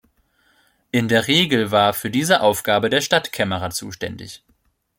In 0.89 1.09
der 1.09 1.27
Regel 1.27 1.69
war 1.69 1.93
für 1.93 2.09
diese 2.09 2.41
Aufgabe 2.41 2.89
der 2.89 3.01
Stadtkämmerer 3.01 3.69
zuständig. 3.69 4.43